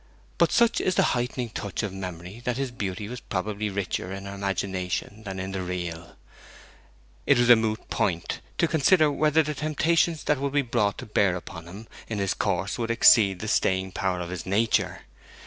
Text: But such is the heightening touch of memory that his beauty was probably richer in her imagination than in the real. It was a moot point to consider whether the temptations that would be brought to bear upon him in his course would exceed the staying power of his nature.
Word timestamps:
But 0.39 0.51
such 0.51 0.81
is 0.81 0.95
the 0.95 1.03
heightening 1.13 1.49
touch 1.49 1.83
of 1.83 1.93
memory 1.93 2.41
that 2.43 2.57
his 2.57 2.71
beauty 2.71 3.07
was 3.07 3.19
probably 3.19 3.69
richer 3.69 4.11
in 4.11 4.25
her 4.25 4.33
imagination 4.33 5.21
than 5.25 5.39
in 5.39 5.51
the 5.51 5.61
real. 5.61 6.15
It 7.27 7.37
was 7.37 7.51
a 7.51 7.55
moot 7.55 7.87
point 7.91 8.39
to 8.57 8.67
consider 8.67 9.11
whether 9.11 9.43
the 9.43 9.53
temptations 9.53 10.23
that 10.23 10.39
would 10.39 10.53
be 10.53 10.63
brought 10.63 10.97
to 10.97 11.05
bear 11.05 11.35
upon 11.35 11.67
him 11.67 11.87
in 12.09 12.17
his 12.17 12.33
course 12.33 12.79
would 12.79 12.89
exceed 12.89 13.41
the 13.41 13.47
staying 13.47 13.91
power 13.91 14.19
of 14.21 14.31
his 14.31 14.43
nature. 14.47 15.01